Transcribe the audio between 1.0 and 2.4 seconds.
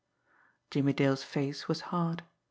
face was hard.